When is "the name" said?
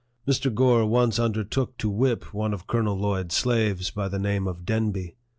4.07-4.47